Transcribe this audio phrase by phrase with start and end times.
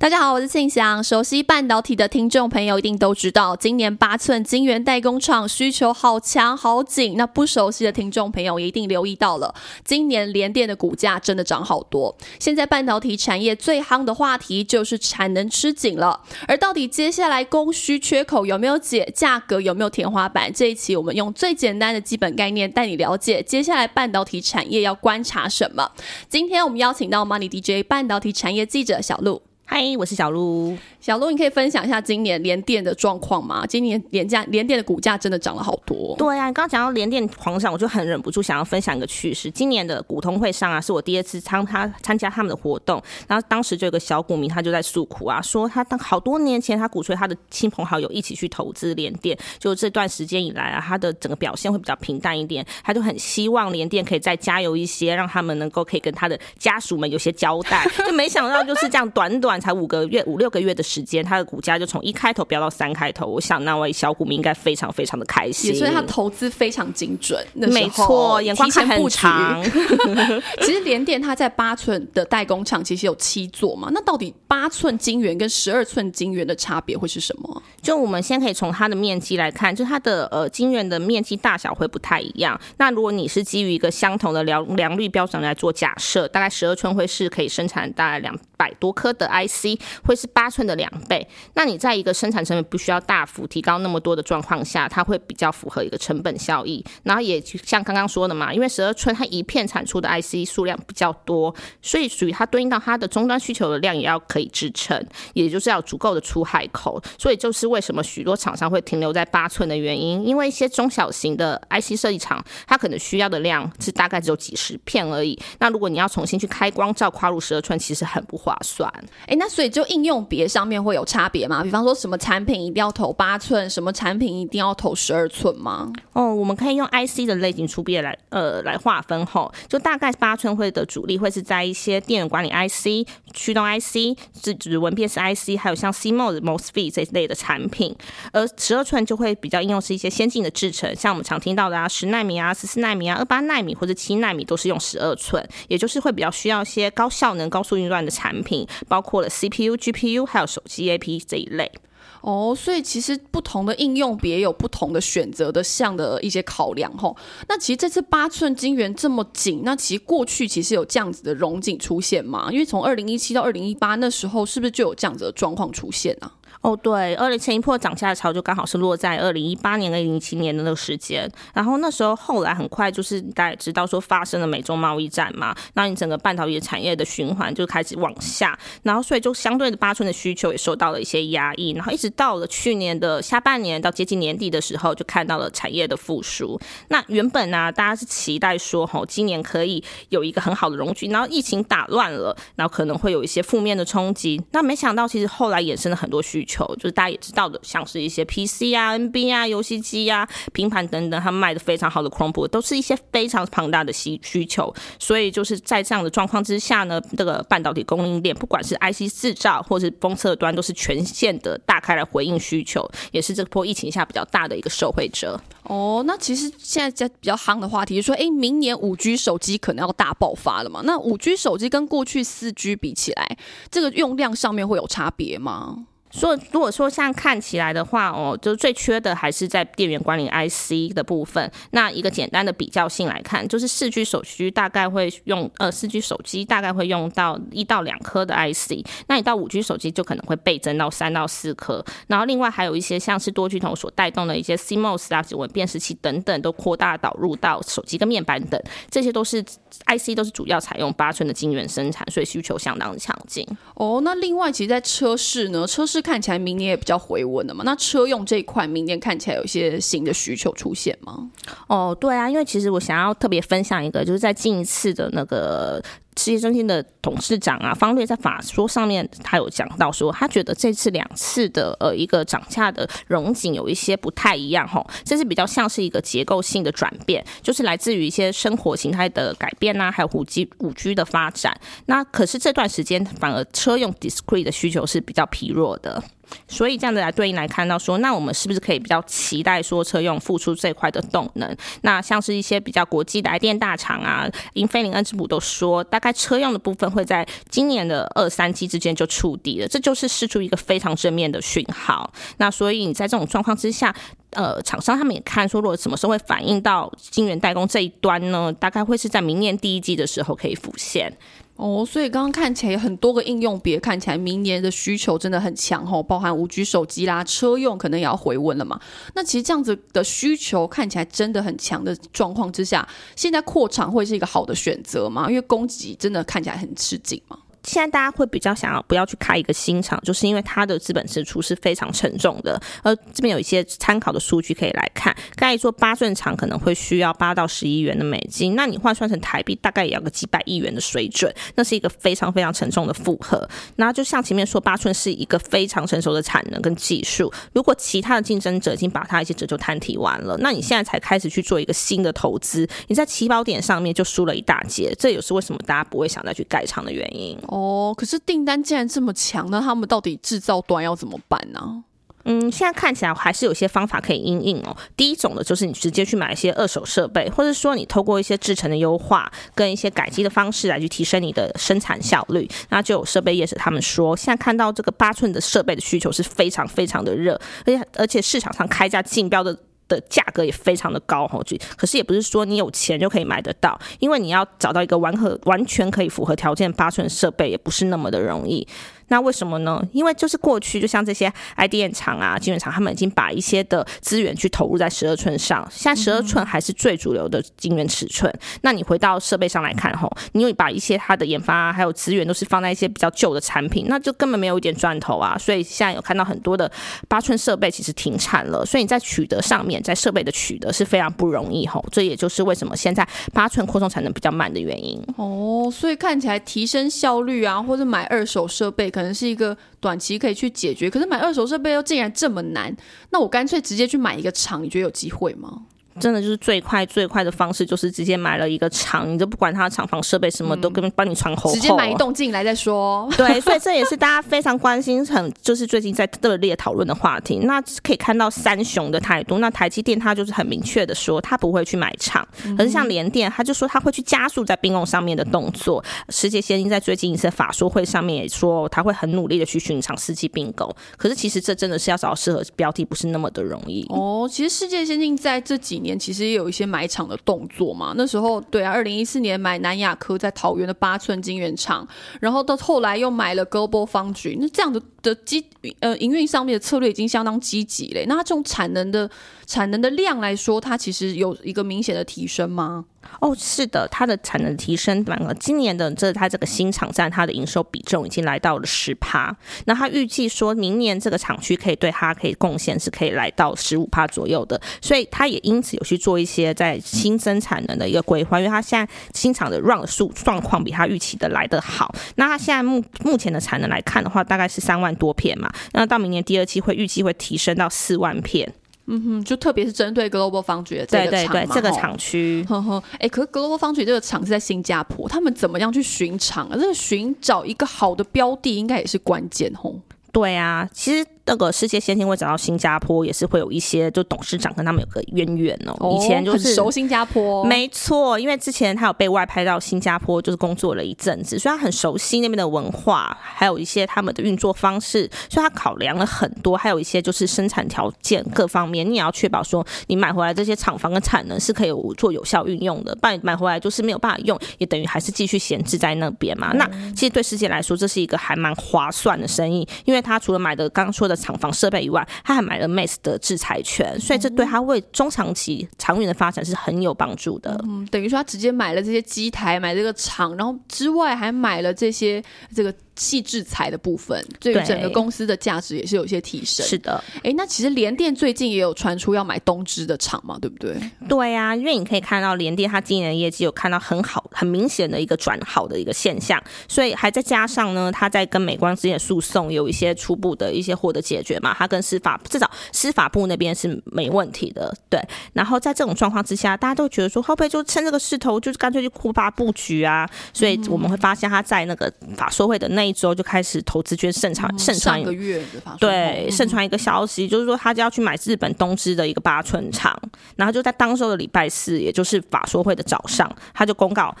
[0.00, 1.04] 大家好，我是庆祥。
[1.04, 7.16] 熟悉半导体的听众朋友一定都知道，今年八寸晶圆代工厂需求好强好紧。
[7.18, 9.54] 那不熟悉的听众朋友也一定留意到了，
[9.84, 12.16] 今年联电的股价真的涨好多。
[12.38, 20.50] 现在半导体产业最夯的话题就是产能吃紧了，而到底接下来供需缺口有没有解，价格有没有天花板？
[20.50, 25.92] 这一期我们用最简单的基本概念带你了解接下来半导体产业要观察什么。
[26.30, 29.42] 今天我们邀请到 Money DJ 半导体产业记者小鹿。
[29.72, 30.76] 嗨，我是小鹿。
[31.00, 33.64] 小鹿，你可以分享一下今年联电的状况吗？
[33.64, 36.16] 今年联价联电的股价真的涨了好多。
[36.18, 39.48] 对啊，你刚刚讲到联电狂涨，我就很忍不住想要分享一个趣事。
[39.48, 57.88] 今年的股通会上啊，是我第二次参他参加他们的活动，然后当时就有个小股民，他就在诉苦啊，说他当好多年前他鼓吹他的亲朋好友一起去投资联电，就这段时间以来啊，他的整个表现会比较平淡一点，他就很希望联电可以再加油一些，让他们能够可以跟他的家属们有些交代。
[58.04, 61.70] 就没想到就是这样，短短才五个月五六个月的时间，它的股价。
[61.80, 69.62] 就从一开头飙到三开头，我想那位小股民应该非常非常的开心，所以他投资非常精准，没错，眼光很长。
[70.60, 77.62] 其实联电它在八寸的代工厂其实有七座嘛，那到底八寸晶圆跟十二寸晶圆的差别会是什么？
[77.80, 82.60] 就我们先可以从它的面积来看，就它的呃晶圆的面积大小会不太一样。
[82.76, 91.26] 那如果你是基于一个相同的良良率标准来做假设，大概十二寸会是可以生产大概两百多颗的 C 会是八寸的两倍。
[91.54, 96.84] 那你在一个生产成本不需要大幅提高那么多的状况下，它会比较符合一个成本效益。
[97.02, 107.02] 然后也像刚刚说的嘛，因为十二寸它一片产出的 IC 数量比较多，所以属于它对应到它的终端需求的量也要可以支撑，也就是要足够的出海口。
[107.18, 115.38] 所以就是为什么许多厂商会停留在八寸的原因，因为一些中小型的 IC 设计厂，它可能需要的量是大概只有几十片而已。
[115.58, 118.92] 那如果你要重新去开光照跨入十二寸，其实很不划算。
[119.26, 121.48] 哎，那所以就应用别上面会有差别。
[121.48, 125.90] 嘛，比方说什么产品一定要投八寸，什么产品一定要投十二寸吗？
[126.12, 137.96] 哦，我们可以用 IC 的类型出别来呃来划分吼，就大概八寸会的主力会是在一些电源管理 IC、驱动 IC、指指纹辨识 IC，还有像 CMOS、MOSFET 这类的产品，
[138.32, 151.40] 而十二寸就会比较应用是一些先进的制程，像我们常听到的啊十纳米啊、十四纳米啊、二八纳米或者七纳米都是用十二寸，也就是会比较需要一些高效能、高速运算的产品，包括了 CPU、GPU 还有手机 AP 这。
[151.40, 151.72] 一类
[152.20, 157.16] 哦，所以其实不同的应用别有不同的选择的项的一些考量吼。
[157.48, 162.50] 那其实这次八寸晶圆这么紧，那其实过去其实有这样子的融景出现吗？
[162.52, 166.30] 因为从二零一七到二零一八那时候，是不是就有这样子的状况出现呢？
[166.62, 171.26] 哦，对，二零前一波涨价潮就刚好是落在二零一八年、二零一七年的那个时间。
[171.54, 181.70] 然后那时候后来很快就是大家知道说发生了美中贸易战嘛，那你整个半导体产业的循环就开始往下，然后所以就相对的八寸的需求也受到了一些压抑。
[181.70, 186.60] 然后一直到了去年的下半年到接近年底的时候，就看到了产业的复苏。
[186.88, 194.42] 那原本呢，大家是期待说吼，今年可以有一个很好的容具，然后疫情打乱了，然后可能会有一些负面的冲击。
[194.52, 196.49] 那没想到其实后来衍生了很多需求。
[196.50, 204.74] 求就是大家也知道的，像是一些 PC 啊、NB 啊、游戏机啊、平板等等，他们卖的非常好的 Chromebook，都是一些非常庞大的需需求。
[204.98, 215.40] 所以就是在这样的状况之下呢，这个半导体供应链，不管是 IC 制造或是封测端，都是全线的大开来回应需求，也是这波疫情下比较大的一个受惠者。
[215.64, 220.80] 哦，那其实现在在比较夯的话题就，说哎，明年五 G 手机可能要大爆发了嘛？
[220.84, 223.36] 那五 G 手机跟过去四 G 比起来，
[223.70, 225.86] 这个用量上面会有差别吗？
[226.10, 231.48] 所以，如果说像看起来的话，哦，就最缺的还是在电源管理 IC 的部分。
[231.70, 238.84] 那一个简单的比较性来看，就是四 G 手机大概会用，呃，四 G 手机大概会用到一到两颗的 IC。
[239.06, 241.84] 那你到五 G 手机就可能会倍增到三到四颗。
[242.08, 248.60] 然后另外还有一些像是多巨头所带动的一些 CMOS 啊、指纹辨识器等等，都扩大导入到手机跟面板等，
[248.90, 249.40] 这些都是
[249.86, 253.46] IC 都是主要采用八寸的晶圆生产，所以需求相当强劲。
[253.74, 255.99] 哦，那另外其实，在车市呢，车市。
[256.00, 261.30] 看起来明年也比较回稳的嘛，那车用这一块明年看起来有一些新的需求出现吗？
[261.68, 265.82] 哦，对啊，因为其实我想要特别分享一个，就是在近一次的那个。
[266.16, 281.58] 世界中心的董事长啊，方略在法说上面，他有讲到说，他觉得这次两次的呃一个涨价的融景有一些不太一样哈，这是比较像是一个结构性的转变，就是来自于一些生活形态的改变呐，还有五 G 五 G 的发展。
[281.86, 286.02] 那可是这段时间反而车用 discrete 的需求是比较疲弱的。
[286.48, 291.56] 所以这样子来对应来看到说，那我们是不是可以比较期待说车用付出这块的动能？
[291.82, 302.12] 那像是一些比较国际的电大厂啊，英菲林、恩智浦都说，大概车用的部分会在今年的二三季之间就触底了，这就是释出一个非常正面的讯号。
[302.38, 303.94] 那所以你在这种状况之下，
[304.30, 308.52] 呃，厂商他们也看说，如果什么时候会反映到晶圆代工这一端呢？
[308.52, 311.12] 大概会是在明年第一季的时候可以浮现。
[311.56, 318.80] 哦，所以刚刚看起来很多个应用，别看起来明年的需求真的很强哦，包含五 G 手机啦、车用可能也要回温了嘛。
[319.14, 325.26] 那其实这样子的需求看起来真的很强的状况之下，现在扩厂会是一个好的选择吗？
[325.28, 327.36] 因为供给真的看起来很吃紧嘛。
[327.62, 332.60] 现在大家会比较想要不要去开一个新厂，就是因为它的资本支出是非常沉重的。
[332.82, 343.48] 而这边有一些参考的数据可以来看，盖一座八寸厂可能会需要八到十亿元的美金，那你换算成台币大概也要个几百亿元的水准，那是一个非常非常沉重的负荷。
[343.76, 357.38] 那就像前面说，八寸是一个非常成熟的产能跟技术，如果其他的竞争者已经把它一些折旧摊提完了，那你现在才开始去做一个新的投资，你在起跑点上面就输了一大截，这也是为什么大家不会想再去盖厂的原因。
[357.50, 361.82] 哦，可是订单既然这么强，那他们到底制造端要怎么办呢？
[362.24, 364.76] 嗯，现在看起来还是有些方法可以应应哦。
[364.96, 372.48] 第一种的就是你直接去买一些二手设备，或者说你透过一些制成的优化跟一些改机的方式来去提升你的生产效率。
[372.68, 379.58] 那就有设备业者他们说，现在看到这个八寸的设备的需求是非常非常的热，而且而且市场上开价竞标的。
[379.90, 388.66] 的价格也非常的高哈，就可是也不是说你有钱就可以买得到，因为你要找到一个完合完全可以符合条件八寸设备，也不是那么的容易。
[389.10, 389.82] 那为什么呢？
[389.92, 398.32] 因为就是过去就像这些 IDM 厂啊、晶圆厂，他们已经把一些的资源去投入在十二寸上，现在十二寸还是最主流的晶圆尺寸。
[398.62, 405.36] 那你回到设备上来看吼，你又把一些它的研发还有资源都是放在一些比较旧的产品，那就根本没有一点赚头啊。
[405.36, 406.70] 所以现在有看到很多的
[407.08, 411.84] 八寸设备其实停产了，所以你在取得上面，在设备的取得是非常不容易吼。
[411.90, 415.68] 这也就是为什么现在八寸扩充产能比较慢的原因哦。
[415.72, 418.88] 所以看起来提升效率啊，或者买二手设备。
[418.90, 422.76] 可可能是一个短期可以去解决，可是买二手设备又竟然这么难，
[423.08, 425.62] 那我干脆直接去买一个厂，你觉得有机会吗？
[426.00, 433.08] 真的就是最快最快的方式，就是直接买了一个厂，你就不管它的厂房设备什么，都跟帮你传后，直接买一栋进来再说。
[433.16, 437.40] 对，所以这也是大家非常关心，很就是最近在热烈讨论的话题。
[437.42, 442.26] 那可以看到三雄的态度，那台积电它就是很明确的说，它不会去买厂，
[442.56, 445.84] 可是像联电，他就说他会去加速在并购上面的动作。
[446.08, 450.74] 世界先进在最近一次法说会上面也说，他会很努力的去寻找世纪并购。
[450.96, 453.86] 可是其实这真的是要找到适合标的，不是那么的容易。
[453.90, 457.92] 哦，其实世界先进在这几年其实也有一些买厂的动作嘛。
[457.96, 461.86] 那时候，对啊，二零一四年买南亚科在桃园的八寸晶圆厂，
[462.20, 464.36] 然后到后来又买了 Global 方局。
[464.40, 465.44] 那这样的的机
[465.80, 468.04] 呃营运上面的策略已经相当积极嘞。
[468.06, 469.10] 那这种产能的
[469.50, 472.84] 产能的量来说，它其实有一个明显的提升吗？
[473.20, 475.34] 哦，是的，它的产能提升满了。
[475.34, 479.36] 今年的这它这个新厂占它的营收比重已经来到了十趴。
[479.64, 484.60] 那它预计说明年这个厂区可以对它可以贡献是可以来到十五趴左右的。
[484.80, 491.92] 所以它也因此有去做一些在新增产能的一个规划，因为它现在新厂的 run 数状况比它预期的来得好。
[492.14, 495.52] 那它现在目目前的产能来看的话，大概是三万多片嘛。
[495.72, 498.54] 那到明年第二期会预计会提升到四万片。
[498.86, 502.44] 嗯哼，就特别是针对 Global Foundry 的这个厂嘛，这个厂区。
[502.48, 506.52] 呵呵，哎，可是 Global Foundry 这个厂是在新加坡，他们怎么样去寻厂啊？
[506.54, 509.80] 这个寻找一个好的标的，应该也是关键吼。
[510.12, 511.06] 对啊，其实。
[511.30, 515.96] 那个世界先进会找到新加坡，也是会有一些就董事长跟他们有个渊源哦。
[515.96, 536.52] 以前就是熟新加坡，没错，因为之前他有被外派到新加坡，就是工作了一阵子，所以他很熟悉那边的文化，还有一些他们的运作方式，所以他考量了很多，还有一些就是生产条件各方面，你也要确保说你买回来这些厂房跟产能是可以做有效运用的，不然买回来就是没有办法用，也等于还是继续闲置在那边嘛。
[536.54, 541.19] 那其实对世界来说，这是一个还蛮划算的生意，因为他除了买的刚刚说的。
[541.20, 547.60] 厂房设备以外，他还买了 Mace 的制裁权，所以这对他为中长期长远的发展是很有帮助的。
[547.68, 552.22] 嗯，等于说他直接买了这些机台，买这个厂，然后之外还买了这些
[552.54, 552.74] 这个。
[553.00, 556.64] 细制裁的部分，对于整个公司的价值也是有一些提升。
[556.66, 560.76] 是的，哎，那其实联电最近也有传出要买东芝的厂嘛，对不对？
[561.08, 566.38] 对呀，因为你可以看到联电它今年的业绩有看到很好、很明显的一个转好的一个现象，
[566.68, 574.70] 所以还再加上呢，它在跟美光之间的诉讼有一些初步的一些获得解决嘛，它跟司法至少司法部那边是没问题的。
[574.90, 575.00] 对，
[575.32, 580.06] 然后在这种状况之下，大家都觉得说会不会就趁这个势头，就是干脆就扩大布局啊？
[580.34, 582.89] 所以我们会发现它在那个法说会的那。
[582.90, 585.42] 一周就开始投资圈盛传盛传一个月
[585.78, 589.98] 对，嗯盛传一个消息，就是说他就要去买日本东芝的一个八寸厂，
[590.36, 594.14] 然后就在当周的礼拜四，也就是法说会的早上，他就公告。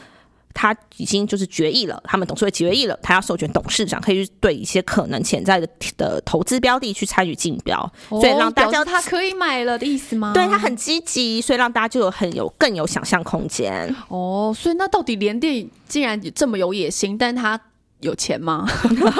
[0.52, 10.32] 他已经就是决议了，他们董事会决议了，他要授权董事长可以去对一些可能潜在的的投资标的去参与竞标，所以让大家他可以买了的意思吗？
[10.34, 13.94] 对他很积极，所以让大家就有很有更有想象空间。
[14.08, 17.58] 哦，所以那到底联电竟然这么有野心，但他
[18.00, 18.66] 有钱吗？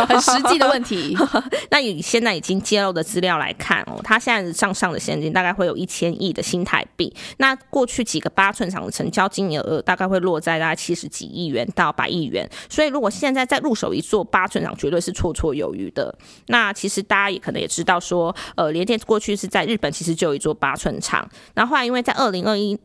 [0.08, 1.16] 很实际的问题。
[1.70, 7.14] 那以现在已经揭露的资料来看哦，它现在账上的现金大概会有一千亿的新台币。
[7.38, 16.14] 那过去几个八寸厂的成交金额大概会落在大概七十几亿元到百亿元，所以如果现在再入手一座八寸厂，绝对是绰绰有余的。
[16.46, 22.78] 那其实大家也可能也知道说，呃，联电过去是在日本其实就有一座八寸厂，然后后来因为在二零二一。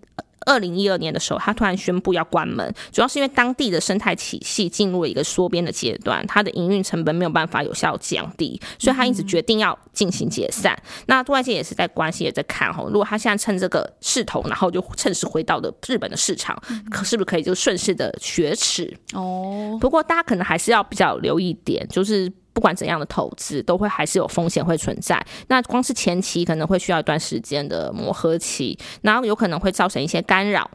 [0.45, 10.77] 二零一二年的时候，他突然宣布要关门，主要是因为当地的生态体系进入了一个缩编的阶段，它的营运成本没有办法有效降低，所以他因此决定要进行解散。
[11.07, 16.55] 那外界也是在关心，也在看吼，如果他现在趁这个势头，然后就趁势回到了日本的市场，
[16.89, 18.95] 可是不是可以就顺势的雪耻？
[19.13, 22.31] 哦，不过大家可能还是要比较留意一点，就是。
[22.55, 25.23] 不管怎样的投资，都会还是有风险会存在。
[25.49, 30.71] 那光是前期可能会需要一段时间的磨合期，然后有可能会造成一些干扰。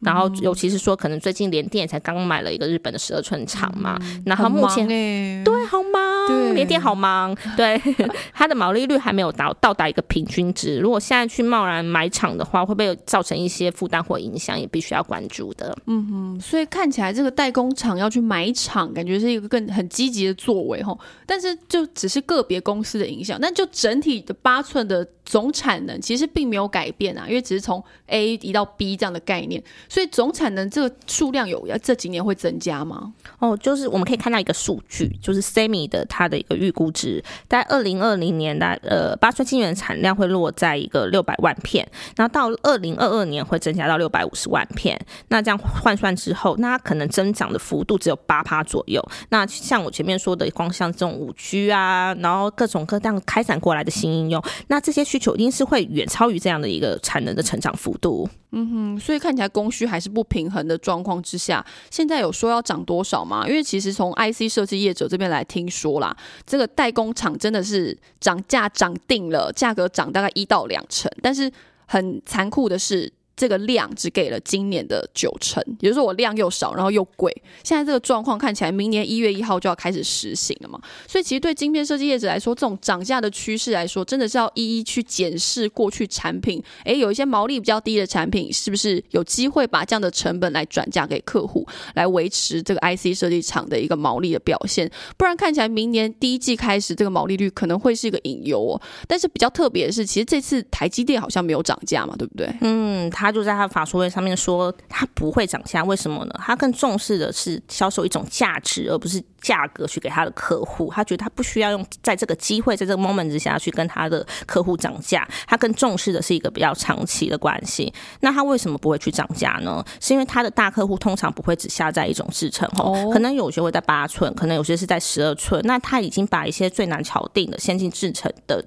[0.00, 7.80] 然后，尤其是说，可能最近联电才刚买了一个日本的十二寸厂嘛，然后目前对对好忙，对联电好忙，对
[8.32, 10.78] 它的毛利率还没有到到达一个平均值。
[10.78, 15.74] 如果现在去贸然买厂的话，会不会造成一些负担或影响，也必须要关注的。
[15.86, 20.96] 嗯哼所以看起来这个代工厂要去买厂，感觉是一个更很积极的作为哈。
[21.26, 33.12] 但是就只是个别公司的影响，但就整体的八寸的总产能其实并没有改变啊，因为只是从 A 移到 B 这样的概念，所以总产能这个数量有要这几年会增加吗？
[33.38, 44.98] 哦，就是我们可以看到一个数据，就是 Semi 的它的一个预估值，在二零二零年的呃八寸晶圆产量会落在一个六百万片，然后到二零二二年会增加到六百五十万片。
[45.28, 49.02] 那这样换算之后，那它可能增长的幅度只有八趴左右。
[49.30, 58.28] 那像我前面说的，光像这种五 G 啊，然后各种各样开展过来的新应用，那这些需求一定是会远超于这样的一个产能的成长幅度。
[58.50, 63.46] 嗯哼，所以看起来供需还是不平衡的状况之下，现在有说要涨多少吗？
[63.46, 71.48] 因为其实从 IC 设计业者这边来听说啦，这个代工厂真的是涨价涨定了，价格涨大概一到两成，但是
[71.86, 73.12] 很残酷的是。
[73.36, 77.34] 这个量只给了今年的九成，也就是说我量又少，然后又贵。
[77.62, 80.80] 现在这个状况看起来，明年一月一号就要开始实行了嘛。
[81.08, 94.90] 所以其实对晶片设计业者来说，这种涨价的趋势来说，真的是要一一去检视过去产品，诶，有一些毛利比较低的产品，是不是有机会把这样的成本来转嫁给客户，来维持这个 IC 设计厂的一个毛利的表现？
[95.16, 98.80] 不然看起来明年第一季开始，这个毛利率可能会是一个隐忧哦。
[99.08, 102.48] 但是比较特别的是，其实这次台积电好像没有涨价嘛，对不对？
[102.60, 106.34] 嗯，他就在他的法说会上面说，他不会涨价，为什么呢？
[106.38, 110.92] 他更重视的是销售一种价值，而不是价格去给他的客户。
[110.94, 117.90] 他觉得他不需要用在这个机会，在这个 moment 之下去跟他的客户涨价，他更重视的是一个比较长期的关系。
[118.20, 119.82] 那他为什么不会去涨价呢？
[120.00, 125.62] 是因为他的大客户通常不会只下载一种制程哦，可能有些会在八寸，可能有些是在十二寸。
[125.64, 128.62] 那他已经把一些最难敲定的先进制程的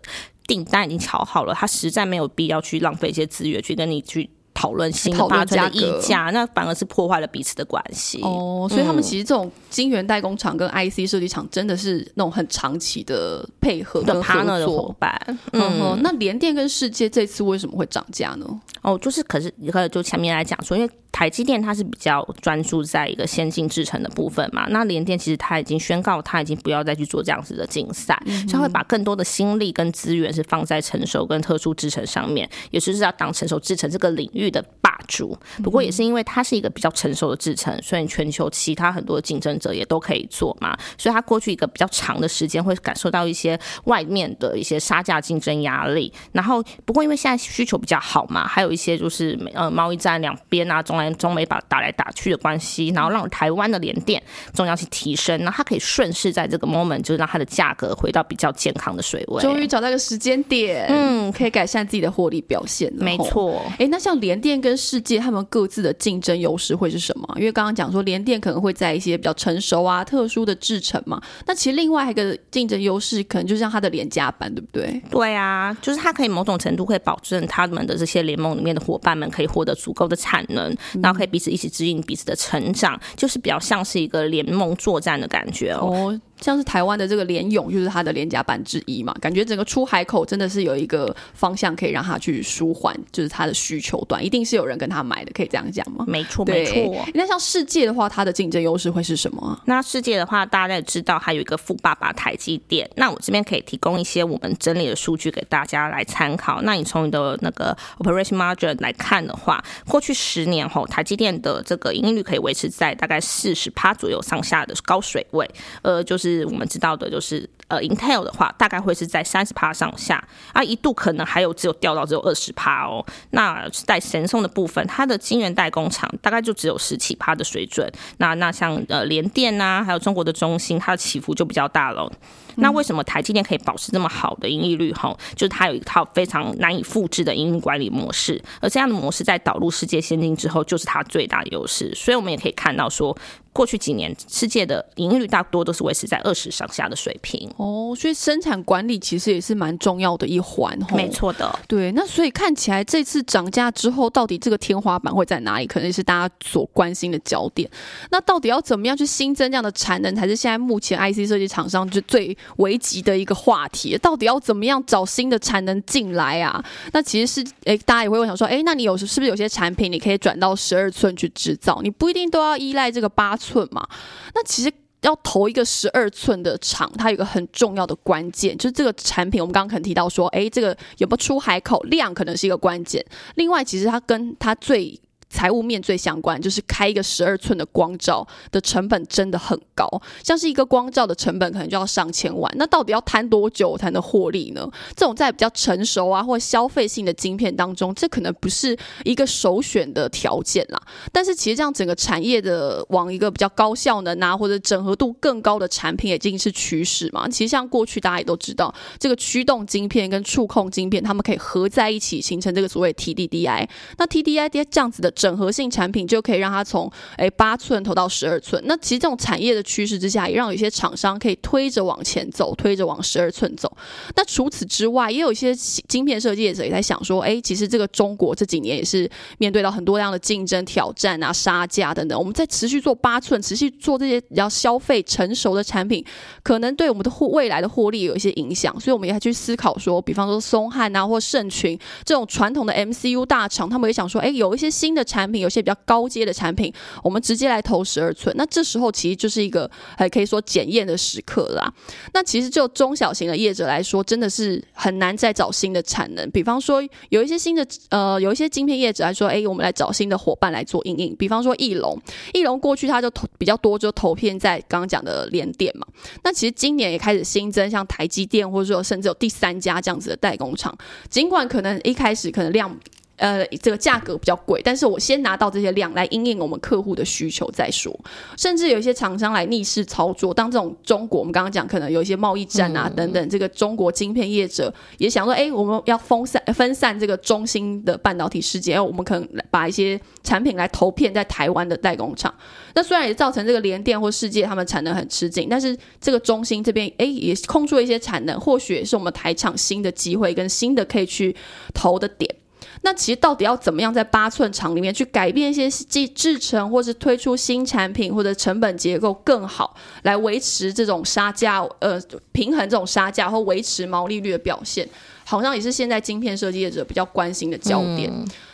[0.48, 4.32] 订单已经敲好了，他实在没有必要去浪费一些资源去跟你去。
[4.58, 8.20] 讨论新的讨论八寸的价格溢价，那反而是破坏了彼此的关系。
[8.24, 14.94] 哦，所以他们嗯其实这种晶圆代工厂跟 IC 设计厂真的是那种很长期的配合的跟 partner 的伙。
[14.98, 15.16] 伴，
[15.52, 18.62] 嗯那联电跟世界这次为什么会涨价呢？
[18.82, 35.36] 哦，就是可是可是就前面来讲说，因为台积电它是比较专注在一个先进制程的部分嘛，那联电其实它已经宣告它已经不要再去做这样子的竞赛，所以它会把更多的心力跟资源是放在成熟跟特殊制程上面，也就是要当成熟制程这个领域的霸主。
[35.64, 46.12] 不过也是因为它是一个比较成熟的制程，所以全球其他很多的竞争者也都可以做嘛，所以它过去一个比较长的时间会感受到一些外面的一些杀价竞争压力。
[46.32, 54.22] 然后不过因为现在需求比较好嘛，还有一些就是呃贸易战两边啊，中南中美把打来打去的关系，然后让台湾的联电
[54.54, 59.42] 重要性提升，那它可以顺势在这个 moment 就是让它的价格回到比较健康的水位。
[59.42, 62.92] 终于找到一个时间点，嗯，可以改善自己的获利表现。
[62.96, 63.62] 没错。
[63.80, 67.28] 哎，那像联电跟世界，他们各自的竞争优势会是什么？
[67.38, 75.02] 因为刚刚讲说联电可能会在一些比较成熟啊、特殊的制程嘛，那其实另外一个竞争优势可能就像它的廉价版，对不对？
[75.10, 85.88] 对啊，就是它可以某种程度会保证他们的这些联盟里面的伙伴们可以获得足够的产能，然后可以彼此一起指引彼此的成长，就是比较像是一个联盟作战的感觉哦。
[85.88, 96.06] 哦，像是台湾的这个联咏，就是它的廉价版之一嘛，感觉整个出海口真的是有一个方向可以让它去舒缓，就是它的需求端，一定是有人跟他买的，可以这样讲吗？
[96.08, 97.06] 没错，没错。
[97.14, 99.60] 那像世界的话，它的竞争优势会是什么？
[99.66, 102.90] 那世界的话，大家也知道，还有一个富爸爸台积电。
[102.96, 106.62] 那我这边可以提供一些我们整理的数据给大家来参考。
[106.62, 115.50] 那你从你的那个 operation margin 来看的话，过去十年后，台积电的这个盈利率可以维持在大概四十趴左右上下的高水位。
[115.82, 123.06] 呃，就是是我们知道的，就是呃，Intel 的话，大概会是在三十趴上下，啊，一度可能还有只有掉到只有二十趴哦。
[123.32, 127.92] 那在神送的部分，它的晶圆代工厂大概就只有十七趴的水准。
[128.18, 132.12] 那那像呃联电呐，还有中国的中芯，它的起伏就比较大了。
[132.58, 134.92] 那为什么台积电可以保持这么好的盈利率？
[134.94, 141.94] 哈，就是它有一套非常难以复制的营运管理模式，而这样的模式在导入世界先进之后，就是它最大的优势。
[141.96, 143.18] 所以我们也可以看到说。
[143.54, 150.78] 过去几年，世界的盈利率大多都是维持在二十上下的水平哦，所以生产管理其实也是蛮重要的一环。
[150.94, 151.92] 没错的，对。
[151.94, 155.66] 那所以看起来这次涨价之后，到底这个天花板会在哪里？
[155.66, 157.68] 可能是大家所关心的焦点。
[158.12, 163.98] 那到底要怎么样去新增这样的产能，才是现在目前 IC 设计厂商就最危急的一个话题。
[163.98, 166.64] 到底要怎么样找新的产能进来啊？
[166.94, 171.82] 那其实是，哎，大家也会问想说，哎，那你有是不是有些产品你可以转到十二寸去制造？
[171.84, 173.68] 你不一定都要依赖这个八寸。
[173.72, 173.86] 嘛，
[174.34, 183.06] 那其实要投一个十二寸的厂，它有个很重要的关键，就是这个产品，我们刚刚可能提到说，哎，这个有没有出海口量，可能是一个关键。
[183.36, 184.98] 另外，其实它跟它最
[185.30, 189.90] 财务面最相关，就是开一个十二寸的光照的成本真的很高，
[190.24, 192.52] 像是一个光照的成本可能就要上千万。
[192.56, 194.68] 那到底要摊多久才能获利呢？
[194.96, 200.82] 这种在比较成熟啊或消费性的晶片当中，这可能不是一个首选的条件啦。
[201.12, 207.28] 但是其实这样整个产业的往一个比较高效能啊或者整合度更高的产品也，已经是趋势嘛。
[207.28, 213.68] 其实像过去大家也都知道，这个驱动晶片跟触控晶片，它们可以合在一起形成这个所谓 TDDI。
[213.98, 215.12] 那 TDDI 这样子的。
[215.18, 218.62] 整合性产品就可以让它从诶八寸投到十二寸。
[218.68, 223.76] 那其实这种产业的趋势之下，也让有些厂商可以推着往前走，推着往十二寸走。
[224.16, 232.18] 那除此之外，也有一些晶片设计者也在想说，哎，其实这个中国这几年也是面对到很多样的竞争挑战啊，杀价等等。
[232.18, 236.06] 我们在持续做八寸，持续做这些比较消费成熟的产品，
[236.44, 238.80] 可能对我们的获未来的获利有一些影响。
[238.80, 245.07] 所以我们也去思考说，比方说松汉啊，或盛群这种传统的 MCU 大厂，他们也想说，哎，有一些新的。
[245.08, 251.74] 产品有些比较高阶的产品，我们直接来投十二寸，那这时候其实就是一个还可以说检验的时刻啦。
[252.14, 256.30] 那其实就中小型的业者来说，真的是很难再找新的产能。
[256.32, 261.16] 比方说有一些新的呃，有一些晶片业者来说，哎，我们来找新的伙伴来做应应。
[261.16, 261.98] 比方说翼龙，
[262.34, 265.88] 翼龙过去它就投比较多，就投片在刚刚讲的联电嘛。
[266.24, 270.78] 那其实今年也开始新增，像台积电或者说甚至有第三家这样子的代工厂，
[271.10, 272.78] 尽管可能一开始可能量。
[273.18, 277.92] 呃，这个价格比较贵，但是我先拿到这些量来应应我们客户的需求再说。
[278.38, 292.32] 甚至有一些厂商来逆势操作，当这种中国我们刚刚讲可能有一些贸易战啊等等，这个中国晶片业者也想说，哎，我们要分散分散这个中心的半导体世界，我们可能把一些产品来投片在台湾的代工厂。
[292.76, 301.36] 那虽然也造成这个联电或世界他们产能很吃紧，但是这个中心这边哎也空出了一些产能，或许也是我们台厂新的机会跟新的可以去
[301.74, 302.32] 投的点。
[302.82, 314.88] 那其实到底要怎么样在八寸厂里面去改变一些制制成，或是推出新产品，或者成本结构更好，来维持这种杀价，呃，平衡这种杀价或维持毛利率的表现，
[315.26, 318.12] 好像也是现在晶片设计业者比较关心的焦点。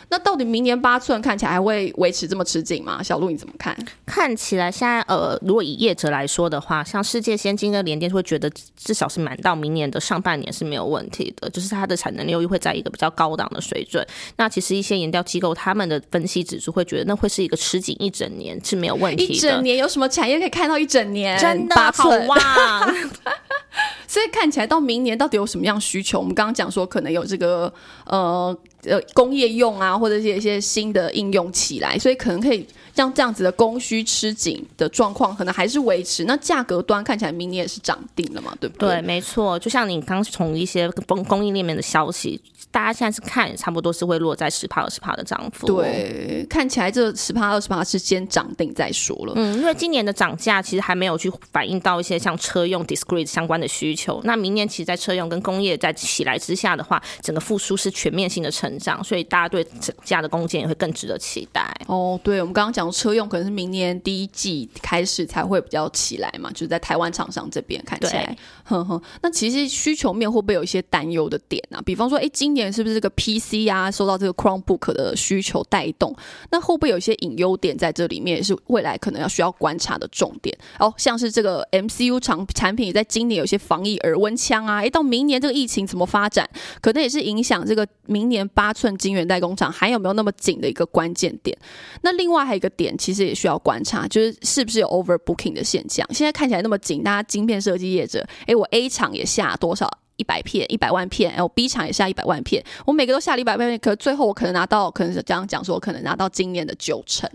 [0.08, 3.02] 那到底明年八寸看起来还会维持这么吃紧吗？
[3.02, 3.76] 小鹿你怎么看？
[4.06, 14.06] 看起来现在呃，如果以业者来说的话，像世界先进跟联电会觉得至少是满到明年的上半年是没有问题的，就是它的产能利用会在一个比较高档的水准。
[14.36, 19.32] 那其实一些研调机构他们的分析指数会觉得那会是一个吃紧一整年是没有问题的。
[19.34, 21.38] 一整年有什么产业可以看到一整年？
[21.38, 22.38] 真的好旺。
[24.06, 26.20] 所以看起来到明年到底有什么样需求？
[26.20, 27.72] 我们刚刚讲说可能有这个
[28.06, 28.56] 呃。
[28.86, 36.24] 呃，工业用啊，或者是一些新的应用起来，所以可能可以像这样子的供需吃紧的状况，可能还是维持。
[36.24, 38.88] 那价格端看起来明年也是涨定了嘛，对不对？
[38.88, 39.58] 对，没错。
[39.58, 42.40] 就像你刚从一些供供应链面的消息。
[42.70, 45.64] 大家现在是看差不多是会落在十帕二十帕的涨幅。
[45.64, 49.32] 对，看起来这十帕二十帕是先涨定再说了。
[49.36, 54.20] 嗯，因为今年的涨价其实还没有去反映到一些像车用 discrete 相关的需求。
[54.24, 61.72] 那明年其实，在车用跟工业在起来之下的话，整个复苏是全面性的成长，所以大家对涨价的攻坚也会更值得期待。
[61.86, 69.00] 哦，对，我们刚刚讲车用可能是明年第一季开始才会比较起来嘛，就是在台湾厂商这边看起来，哼哼。
[69.22, 71.80] 那其实需求面会不会有一些担忧的点啊？
[71.84, 76.14] 比方说，哎，今年是不是这个 PC 啊，受到这个 Chromebook 的需求带动？
[76.50, 80.56] 那会不会有一些隐忧点在这里面，也是未来可能要需要观察的重点？
[80.78, 86.48] 哦，像是这个 MCU 厂产品，在今年有些防疫耳温枪啊，哎，到明年这个疫情怎么发展，
[86.80, 91.56] 可能也是影响这个明年八寸晶圆代工厂还有没有那么紧的一个关键点。
[92.02, 96.06] 那另外还有一个点，其实也需要观察，就是是不是有 overbooking 的现象。
[96.12, 107.28] 现在看起来那么紧，大家晶片设计业者，哎，我 A 厂也下多少一百片、一百万片，哎，我 B 厂也下一百万片，我每个都下了一百万片，可最后我可能拿到，可能是这样讲说，我可能拿到今年的九成。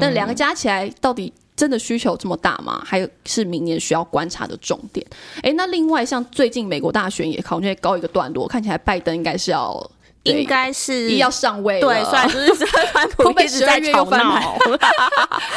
[0.00, 2.82] 但两个加起来，到底真的需求这么大吗？
[2.84, 5.04] 还有是明年需要观察的重点。
[5.42, 9.90] 哎，那另外像最近美国大选也考，现在高一个段落，看起来拜登应该是要。
[10.24, 14.58] 应该是要上位了，对，所以就是川普 一直在吵闹，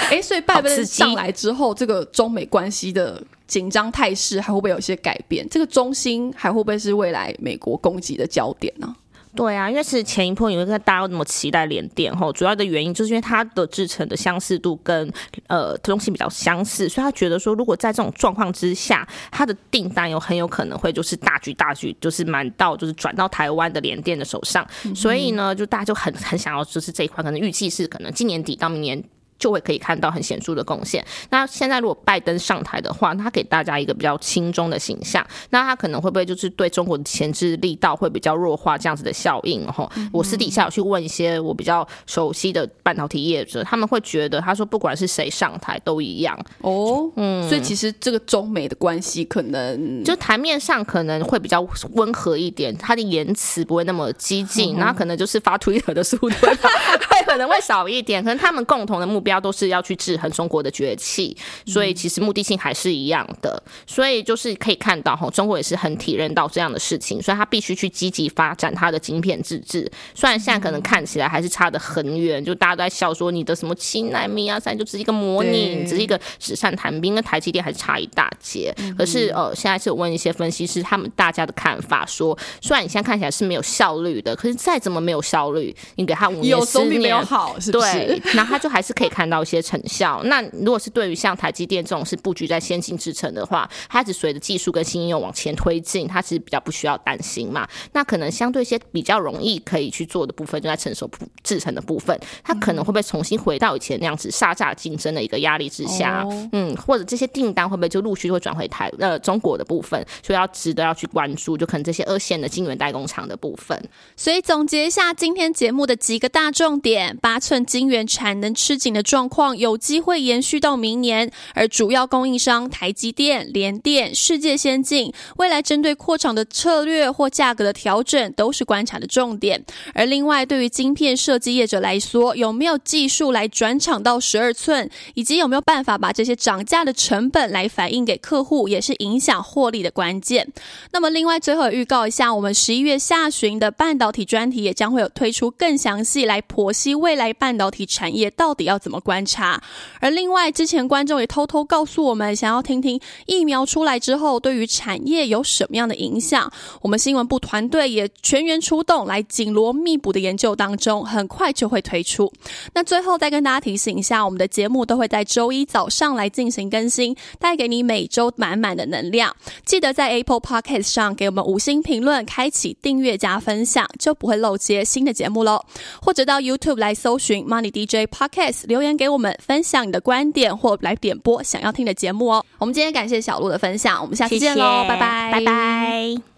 [0.09, 5.47] 哎， 所以拜登上来之后，这个中美关系的紧张态势还会不会有一些改变？
[5.49, 8.95] 这个中心还会不会是未来美国攻击的焦点呢？
[9.35, 15.11] 对啊，因为是前一波，因为大家那么期待联电吼，主要的原因就是因为它的制成的相似度跟
[15.47, 24.63] 呃东西比较相似，所以他觉得说，如果在这种状况之下，它的订单有很有可能会就是大举大举就是满到就是转到台湾的联电的手上，
[24.95, 29.03] 所以呢，就大家就很很想要就是这一块，可能预计是可能今年底到明年。
[29.43, 31.05] 就会可以看到很显著的贡献。
[31.29, 39.67] 那现在如果拜登上台的话，他给大家一个比较轻中的形象，那他可能会不会就是对中国的前置力道会比较弱化这样子的效应？
[39.67, 47.11] 哈，我私底下有去问一些我比较熟悉的半导体业者，他们会觉得他说不管是谁上台都一样哦。
[47.17, 51.59] 嗯，所以其实这个中美的关系可能就台面上可能会比较
[51.95, 58.23] 温和一点，他的言辞不会那么激进，那可能就是发推特的速度 会可能会少一点。
[58.23, 59.32] 可能他们共同的目标。
[59.39, 63.61] 都是要去制衡中国的崛起，所以其实目的性还是一样的。
[63.85, 69.89] 所以就是可以看到哈，中国也是很体认到这样的事情，所以他必须去积极发展他的晶片自制。
[70.13, 78.73] 虽然现在可能看起来还是差得很远，就大家都在笑说你的什么七纳米啊，三就只是一个模拟，只是一个纸上谈兵，跟台积电还是差一大截。
[78.97, 87.93] 可是呃，现在是有问一些分析师，他们大家的看法说，虽然你现在看起来是没有效率的，可是再怎么没有效率，你给他五年十年没有好，是不是？
[87.93, 89.23] 对，那他就还是可以看。
[89.33, 90.21] 到一些成效。
[90.25, 97.65] 那如果是对于像台积电这种是布局在先进制程的话，它只随着技术跟新应用往前推进，它其实比较不需要担心嘛。
[97.93, 101.09] 那可能相对一些比较容易可以去做的部分，就在成熟
[101.41, 106.27] 制程的部分，它可能会不会重新回到以前那样子杀价竞争的一个压力之下？
[106.51, 110.05] 嗯，或者这些订单会不会就陆续会转回台呃中国的部分？
[110.21, 113.81] 所以要值得要去关注，就可能这些二线的晶圆代工厂的部分。
[114.17, 119.02] 所以总结一下今天节目的几个大重点：八寸晶圆产能吃紧的。
[119.03, 129.63] 状况有机会延续到明年，而主要供应商台积电、联电、世界先进，未来针对扩厂的策略或价格的调整，都是观察的重点。
[129.93, 140.51] 而另外，对于晶片设计业者来说，有没有技术来转厂到十二寸，以及有没有办法把这些涨价的成本来反映给客户，也是影响获利的关键。
[140.91, 148.92] 那么，另外最后预告一下，我们十一月下旬的半导体专题也将会有推出更详细来剖析未来半导体产业到底要怎么。
[148.99, 149.61] 观察，
[149.99, 156.51] 而另外之前观众也偷偷告诉我们，想要听听疫苗出来之后对于产业有什么样的影响。
[156.81, 162.31] 我们新闻部团队也全员出动，来紧锣密鼓的研究当中，很快就会推出。
[162.73, 169.35] 那最后再跟大家提醒一下，我们的节目都会在周一早上来进行更新，带给你每周满满的能量。
[169.65, 175.63] 记得在 Apple Podcast 上给我们五星评论，开启订阅加分享，就不会漏接新的节目喽。
[176.01, 178.93] 或者到 YouTube 来搜寻 Money DJ Podcast 留言。
[178.93, 182.45] 给我们分享你的观点，或来点播想要听的节目哦。
[182.59, 186.32] 我们今天感谢小鹿的分享，我们下期见喽，拜拜，拜拜。